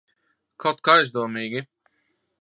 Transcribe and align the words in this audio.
Kaut 0.63 0.81
kā 0.89 0.95
aizdomīgi. 1.03 1.65